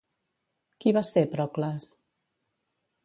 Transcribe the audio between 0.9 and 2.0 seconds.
va ser Procles?